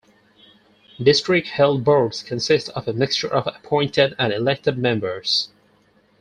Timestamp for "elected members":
4.33-5.49